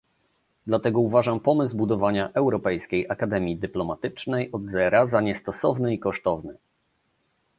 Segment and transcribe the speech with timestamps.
[0.67, 6.57] Dlatego uważam pomysł budowania Europejskiej Akademii Dyplomatycznej od zera za niestosowny i kosztowny